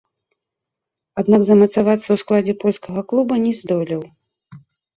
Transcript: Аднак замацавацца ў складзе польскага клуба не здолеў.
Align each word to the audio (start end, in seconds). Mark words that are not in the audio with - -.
Аднак 1.23 1.41
замацавацца 1.49 2.03
ў 2.11 2.17
складзе 2.23 2.57
польскага 2.65 3.01
клуба 3.15 3.33
не 3.47 3.53
здолеў. 3.61 4.01